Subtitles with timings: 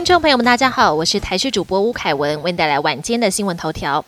[0.00, 4.02] 听众朋友们，大家好，我是台视主播吴凯文，为您带来晚间的新闻头条。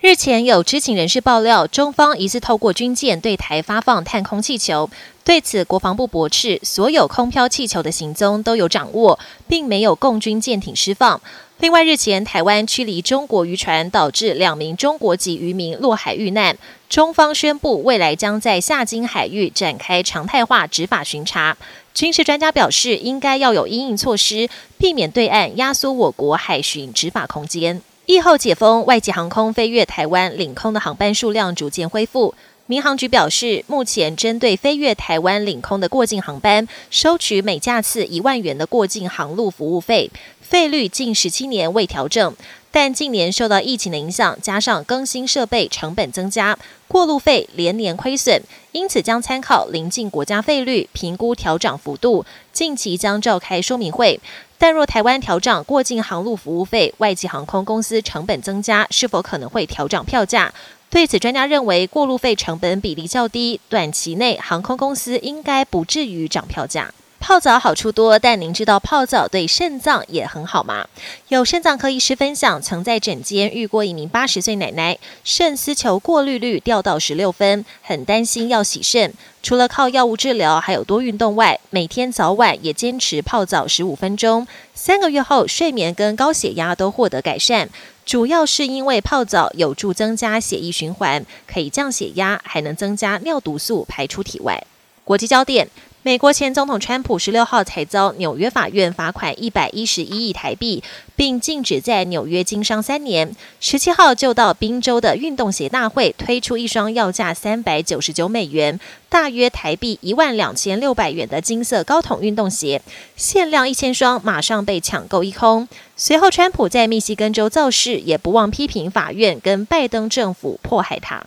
[0.00, 4.90] 日前有知情人士爆料，中方疑似透过军舰对台发放探空气球。
[5.22, 11.20] 对此，国防部驳斥，所有空飘气球的行踪都有掌握，并没有共军舰艇释放。
[11.60, 16.58] 另外，日前台湾驱离中国渔船，导致两名中国籍渔民落海遇难。
[16.88, 21.56] 中方宣布，未来将在下金海域展开常态化执法巡查。
[21.96, 27.80] 军事专家表示，应该要有因应措施，避免对岸压缩我国海巡执法空间。
[28.04, 32.34] 疫后解封，外籍航空飞越台湾领空的航班数量逐渐恢复。
[32.66, 40.10] 民航局表示，目前针对飞越台湾领空的过境航班，收取每架次一万元的过境航路服务费，
[40.42, 42.36] 费率近十七年未调整。
[42.78, 52.26] 但近年受到疫情的影响，加上更新设备成本增加，过路费连年亏损，因此将参考邻近国家费率评估调涨幅度。
[52.52, 54.20] 近期将召开说明会。
[54.58, 60.52] 但若台湾调涨过境航路服务费，外籍航空公司成本增加，是否可能会调涨票价？
[60.90, 66.92] 对此，专家认为过路费成本比例较低，短期内航空公司应该不至于涨票价。
[67.26, 70.86] 泡澡好处多，但您知道泡澡对肾脏也很好吗？
[71.26, 79.12] 有肾脏科医师分享，曾在诊间遇过一名八十岁奶奶，肾丝球过滤率掉到十六分，很担心要洗肾。
[79.42, 84.46] 除了靠药物治疗，还有多运动外，每天早晚也坚持泡澡十五分钟。
[84.72, 87.68] 三个月后，睡眠跟高血压都获得改善，
[88.04, 94.62] 主要是因为泡澡有助增加血液循环，可以降血压，还能增加尿毒素排出体外。
[95.02, 95.68] 国际焦点。
[96.06, 100.80] 美国前总统川普十六号才遭纽约法院罚款一百一十一亿台币，
[101.16, 103.34] 并禁止在纽约经商三年。
[103.58, 112.80] 十七号就到宾州的运动鞋大会推出一双要价三百九十九美元，大约台币一万两千六百元的金色高筒运动鞋，
[113.16, 115.66] 限量一千双，马上被抢购一空。
[115.96, 121.26] 随后，川普在密西根州造势，也不忘批评法院跟拜登政府迫害他。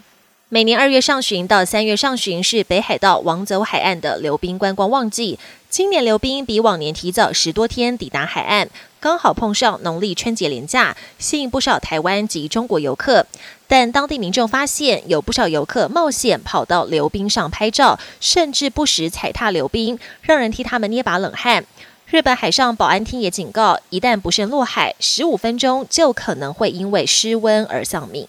[0.52, 5.38] 每年二月上旬到三月上旬是北海道王走海岸的流冰观光旺季。
[5.70, 8.68] 今年流冰比往年提早十多天抵达海岸，
[9.00, 13.28] 刚好碰上农历春节连假，吸引不少台湾及中国游客。
[13.68, 21.64] 但当地民众发现，有不少游客冒险跑到流冰上拍照，甚至不时踩踏流冰，让人替他们捏把冷汗。
[22.08, 28.28] 日本海上保安厅也警告，一旦不慎落海，十五分钟就可能会因为失温而丧命。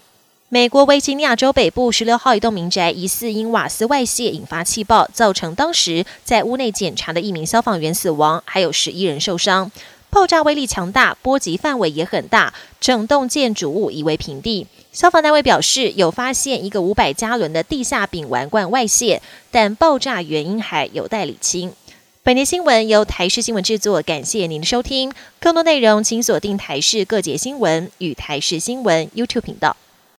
[0.53, 9.71] 美国维吉尼亚州北部十六号一栋民宅疑似因瓦斯外泄引发气爆，造成当时在屋内检查的一名消防员死亡，还有十一人受伤。
[10.11, 14.67] 爆炸威力强大，波及范围也很大，整栋建筑物夷为平地。
[14.91, 19.23] 消防单位表示，有发现一个五百加仑的地下丙烷罐外泄，
[19.53, 21.73] 但爆炸原因还有待理清。
[22.25, 25.13] 本节新闻由台视新闻制作，感谢您的收听。
[25.39, 29.77] 更多内容请锁定台视各节新闻与台视新闻 YouTube 频道。